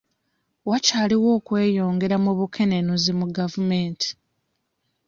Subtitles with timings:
[0.69, 4.09] Wakyaliwo okweyongera mu bukenenuzi mu gavumenti.